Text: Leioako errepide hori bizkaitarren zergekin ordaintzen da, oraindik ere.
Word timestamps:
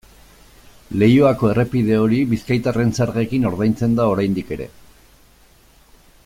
Leioako 1.01 1.51
errepide 1.51 1.99
hori 2.05 2.21
bizkaitarren 2.31 2.95
zergekin 3.01 3.47
ordaintzen 3.51 3.95
da, 4.01 4.09
oraindik 4.15 4.51
ere. 4.57 4.69